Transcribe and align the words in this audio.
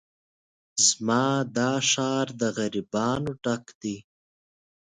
زما 0.87 1.25
دا 1.57 1.71
ښار 1.89 2.27
د 2.41 2.43
غريبانو 2.57 3.31
ډک 3.43 3.65
دی 3.81 3.97